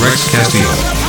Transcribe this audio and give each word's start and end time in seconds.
Rex 0.00 0.30
Castillo. 0.30 0.99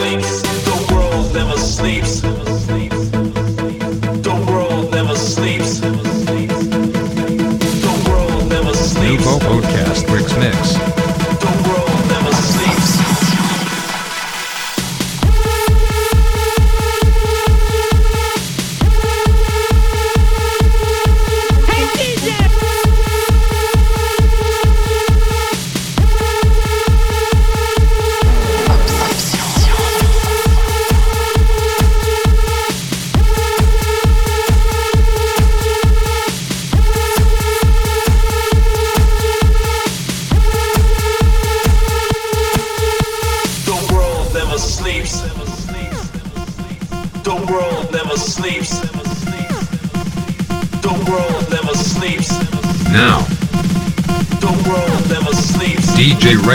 sleeps. 0.00 0.40
The 0.64 0.94
world 0.94 1.34
never 1.34 1.58
sleeps. 1.58 2.20
The 4.22 4.34
world 4.48 4.90
never 4.92 5.14
sleeps. 5.14 5.80
The 7.84 7.94
world 8.08 8.48
never 8.48 8.72
sleeps. 8.72 9.24
Nouveau 9.24 9.38
Podcast 9.40 10.06
Bricks 10.08 10.34
Mix. 10.38 10.89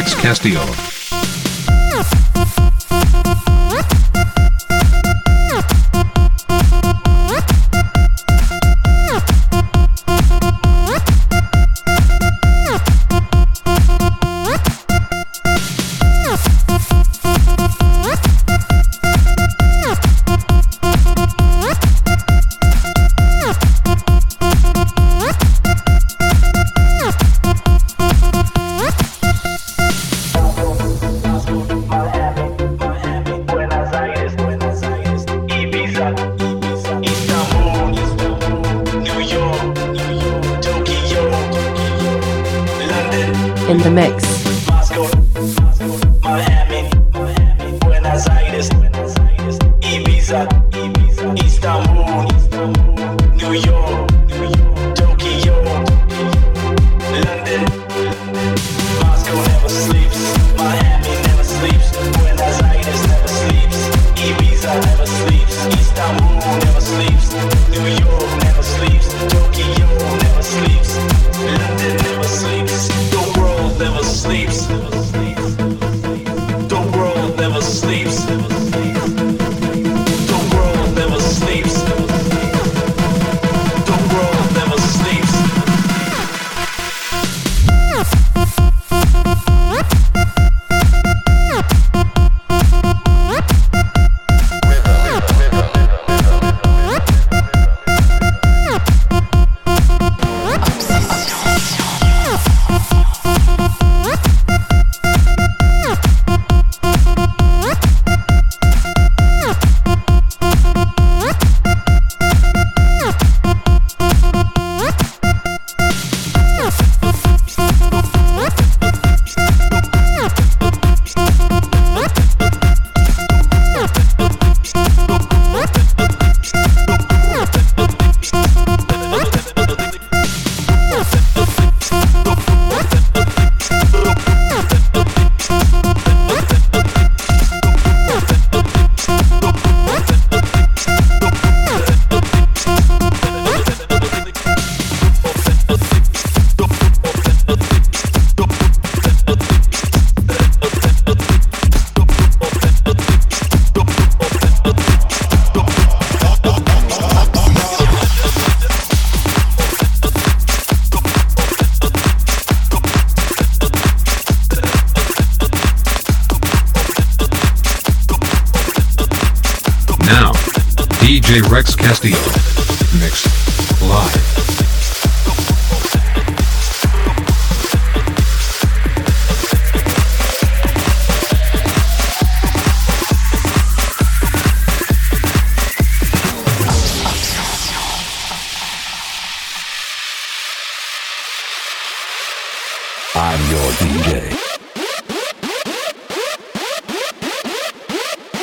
Rex 0.05 0.13
Castillo. 0.13 0.94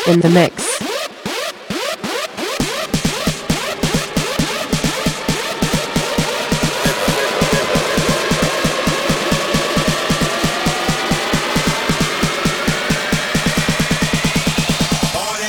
In 0.08 0.20
the 0.20 0.28
mix. 0.30 0.72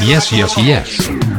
Yes, 0.05 0.31
yes, 0.31 0.57
yes. 0.57 1.32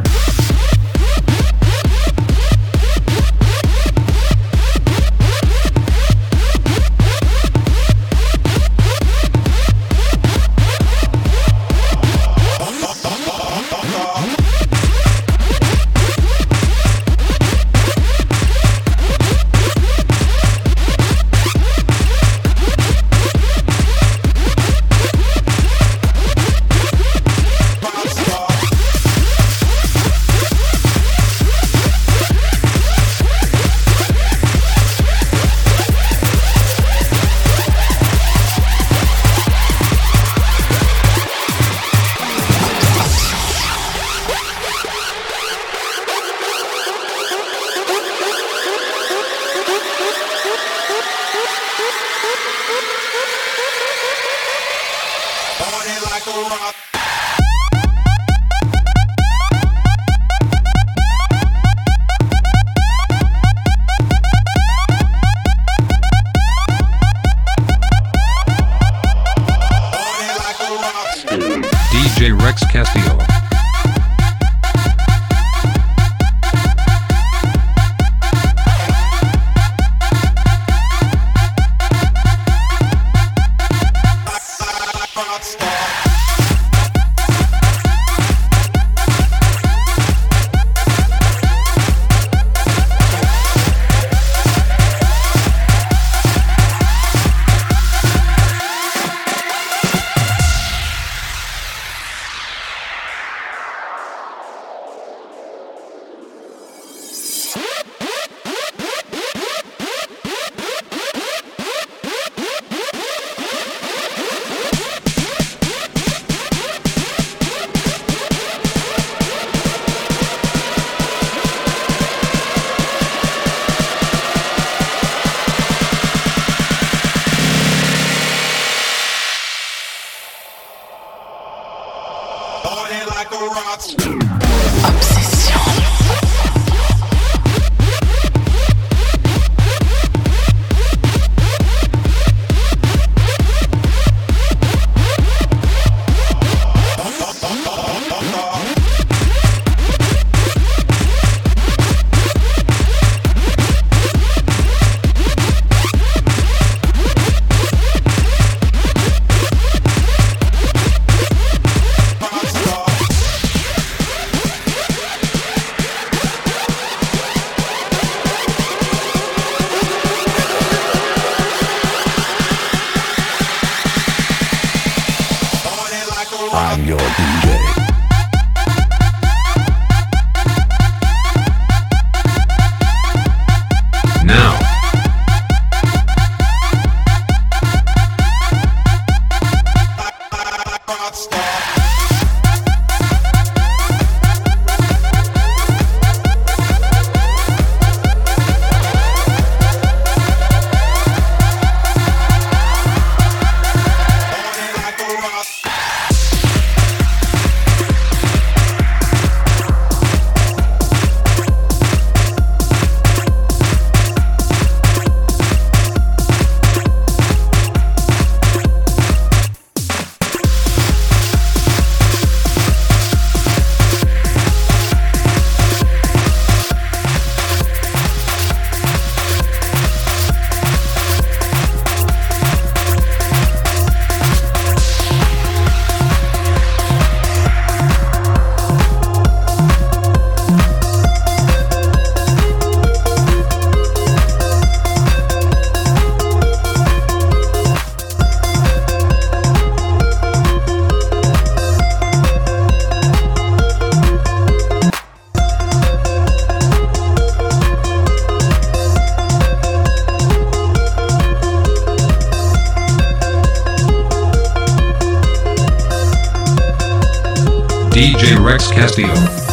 Rex 268.55 268.71
Castillo. 268.71 269.44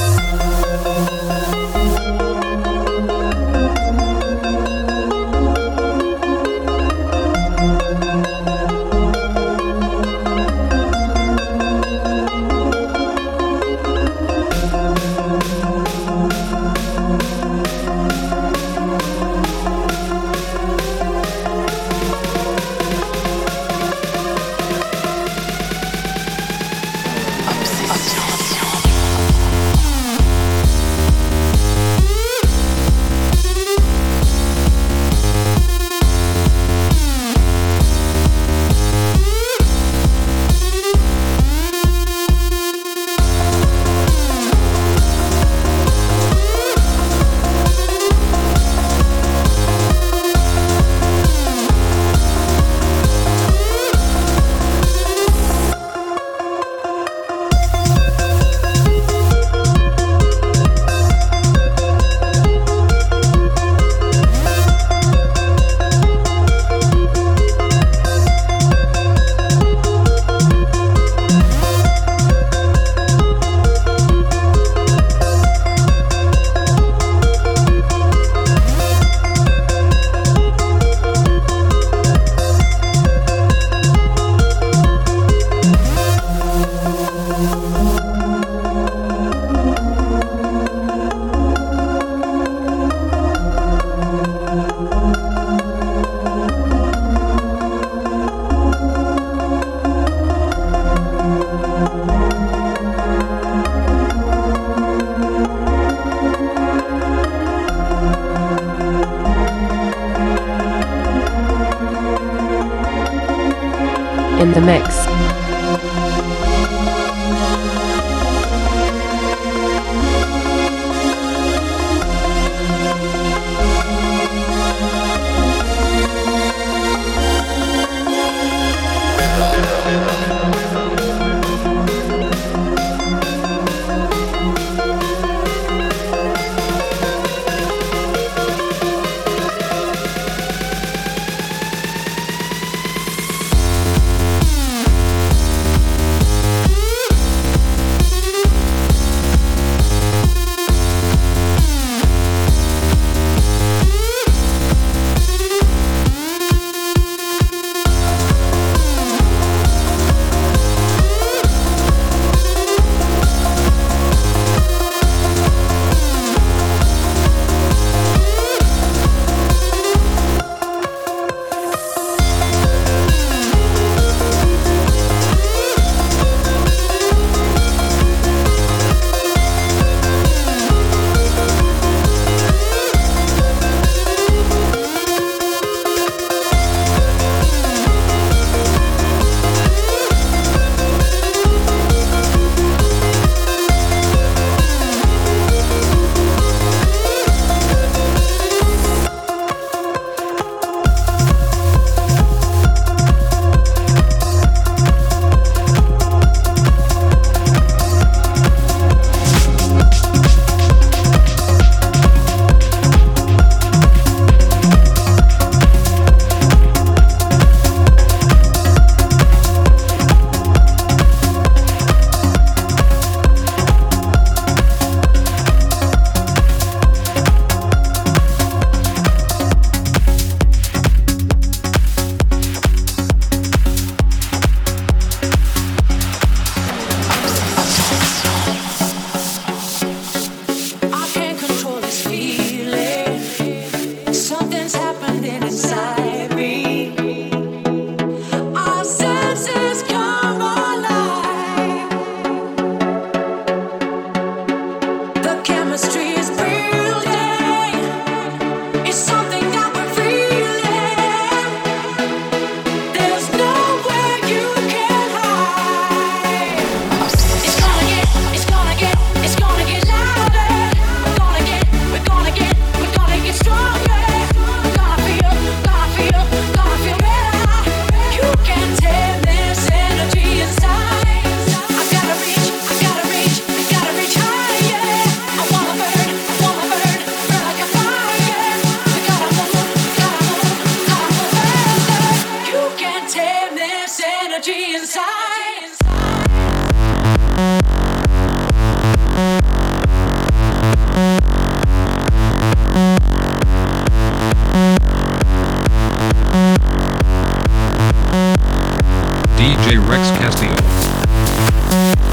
DJ 309.62 309.78
Rex 309.78 310.10
Castillo. 310.18 312.11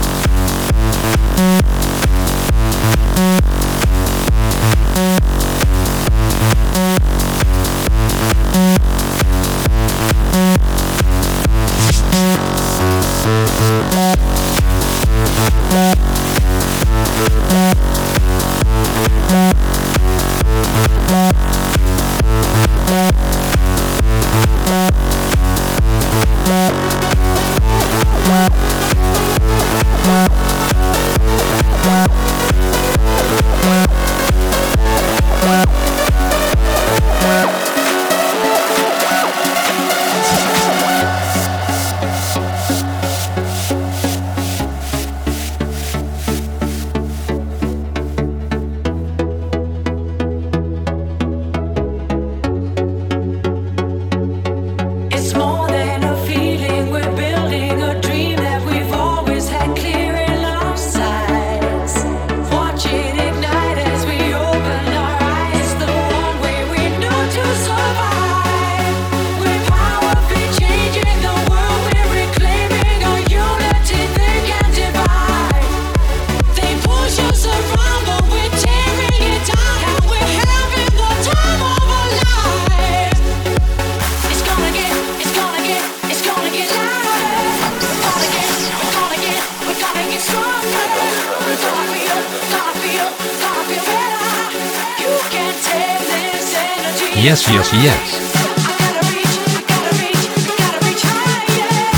Yes, 97.21 97.49
yes, 97.49 97.73
yes. 97.73 98.35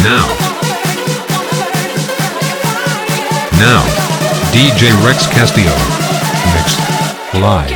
Now. 0.02 0.26
Now. 3.61 3.85
DJ 4.50 4.90
Rex 5.04 5.26
Castillo. 5.26 5.76
Mixed. 6.54 6.80
Live. 7.35 7.68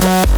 Can't 0.00 0.37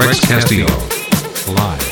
Rex 0.00 0.18
Castillo. 0.20 0.66
Live. 1.46 1.90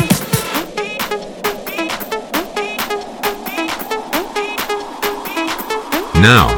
Now. 6.15 6.49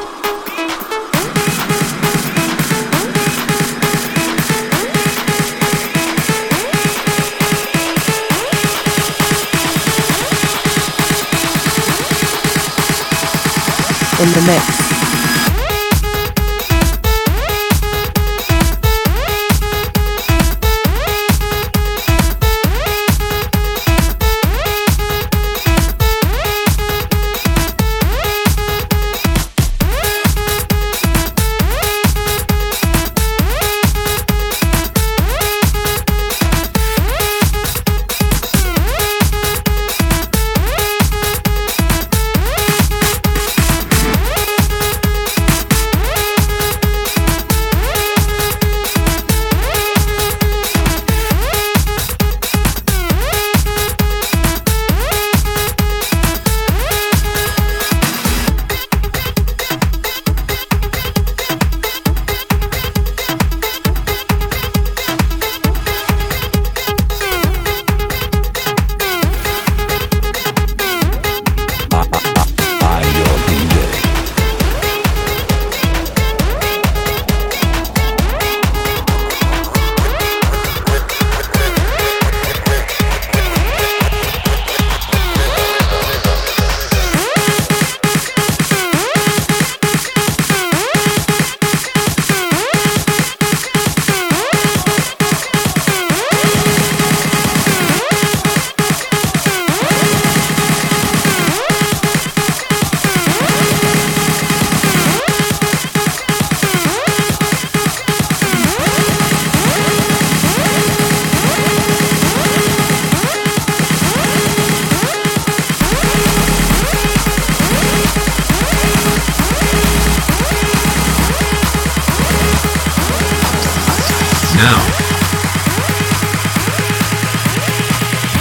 in 14.21 14.29
the 14.33 14.43
mix. 14.47 14.90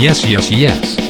yes, 0.00 0.24
yes, 0.24 0.50
yes. 0.50 1.09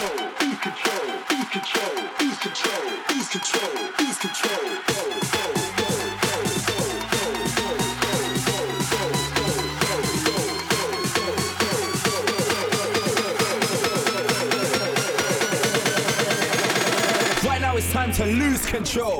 time 17.91 18.13
to 18.13 18.25
lose 18.25 18.65
control. 18.65 19.19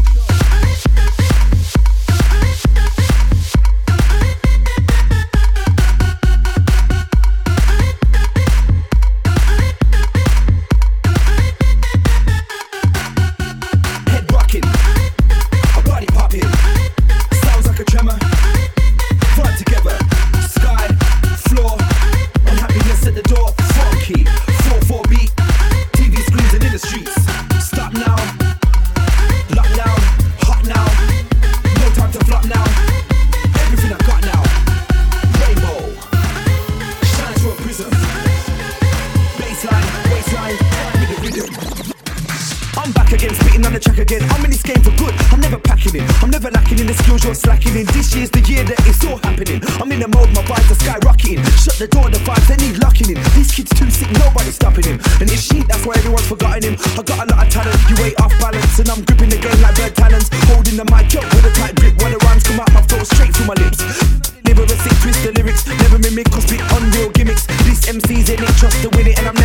real 67.01 67.11
gimmicks. 67.11 67.45
These 67.65 67.81
MCs 67.81 68.29
in 68.29 68.43
it, 68.43 68.49
trust 68.57 68.81
to 68.83 68.89
win 68.89 69.07
it, 69.07 69.17
and 69.17 69.27
I'm 69.27 69.40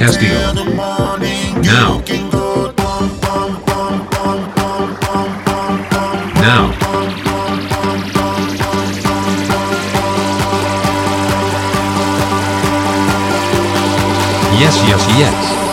Castillo. 0.00 0.54
Now. 1.60 2.00
Now. 6.40 6.72
Yes, 14.58 14.74
yes, 14.88 15.06
yes. 15.18 15.69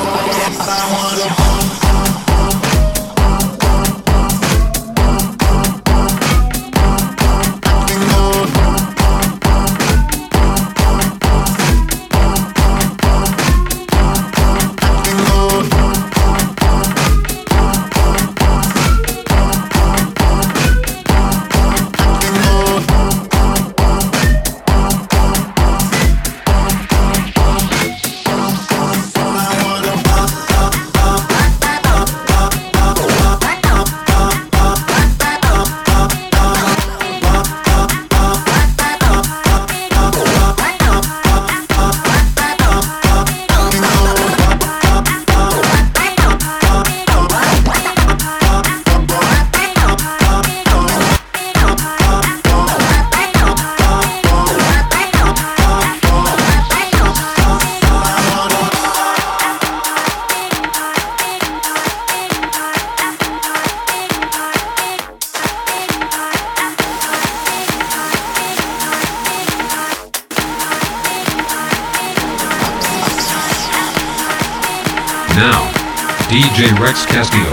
Castillo. 77.10 77.52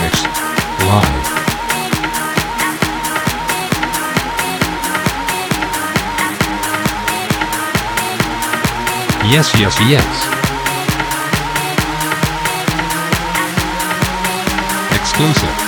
Mix. 0.00 0.22
Live. 0.86 1.26
Yes, 9.28 9.52
yes, 9.58 9.76
yes. 9.80 10.36
Exclusive. 15.00 15.65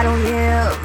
I 0.00 0.02
don't 0.02 0.22
live 0.22 0.76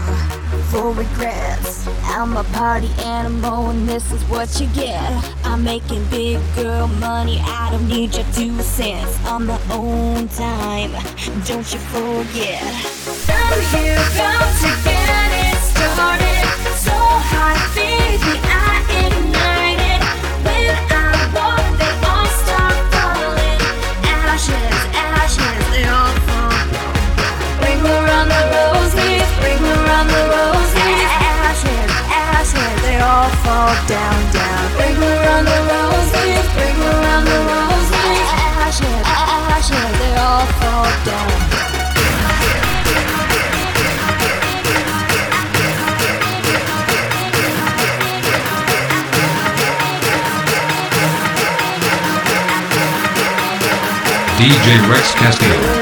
for 0.71 0.91
regrets. 0.91 1.87
I'm 2.03 2.35
a 2.35 2.43
party 2.43 2.89
animal, 2.99 3.69
and 3.69 3.87
this 3.87 4.11
is 4.11 4.21
what 4.23 4.59
you 4.59 4.67
get. 4.75 5.09
I'm 5.45 5.63
making 5.63 6.03
big 6.09 6.41
girl 6.53 6.87
money. 6.87 7.39
I 7.39 7.69
don't 7.71 7.87
need 7.87 8.13
your 8.13 8.25
two 8.33 8.59
cents 8.61 9.17
on 9.25 9.45
my 9.45 9.57
own 9.71 10.27
time. 10.27 10.91
Don't 11.45 11.63
you 11.71 11.79
forget. 11.95 12.61
I'm 13.29 13.61
here 13.71 13.95
about 13.95 14.51
to 14.59 14.71
get 14.83 15.31
it 15.47 15.59
started. 15.63 16.43
So 16.75 16.91
hot, 16.91 17.71
baby, 17.73 18.44
they 32.95 33.01
all 33.01 33.29
fall 33.43 33.75
down, 33.87 34.19
down. 34.31 34.71
Bring 34.77 34.95
around 34.95 35.45
the 35.45 35.59
roses, 35.71 36.45
bring 36.55 36.77
around 36.79 37.25
the 37.25 37.39
roses. 37.51 38.27
Ashes, 38.63 39.01
ashes, 39.51 39.91
they 39.99 40.15
all 40.15 40.45
fall 40.59 40.87
down. 41.03 41.31
DJ 54.37 54.89
Rex 54.89 55.15
Castillo. 55.15 55.74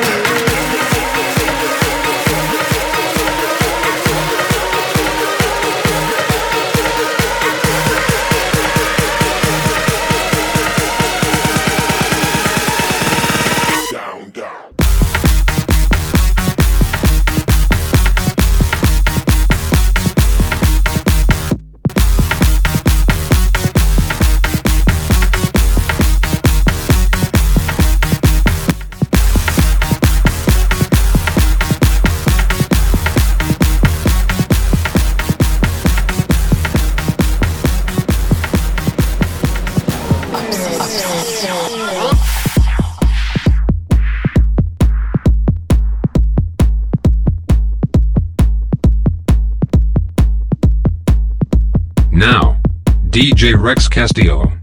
DJ 53.44 53.62
Rex 53.62 53.90
Castillo. 53.90 54.54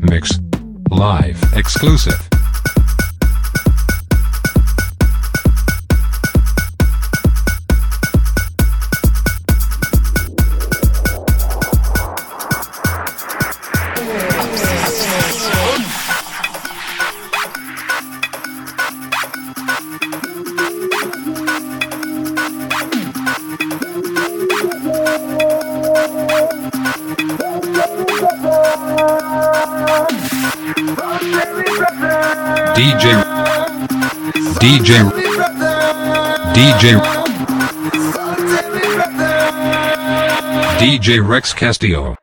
Mix. 0.00 0.40
Live. 0.88 1.38
Exclusive. 1.52 2.39
DJ 32.80 33.12
DJ 34.58 35.12
DJ 36.54 36.98
DJ 40.78 41.28
Rex 41.28 41.52
Castillo. 41.52 42.16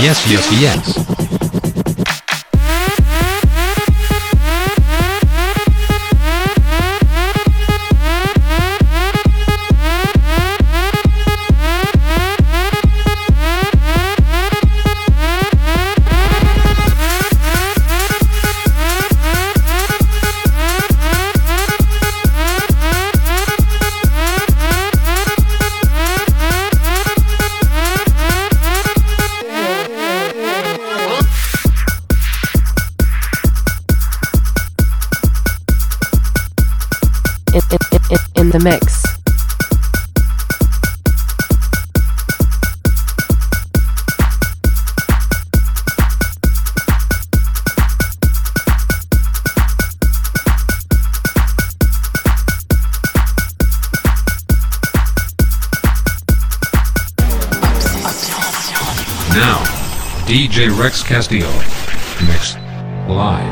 Yes, 0.00 0.30
yes, 0.30 0.52
yes. 0.60 1.17
DJ 60.58 60.76
Rex 60.76 61.04
Castillo. 61.04 61.52
Mix. 62.26 62.56
Live. 63.06 63.47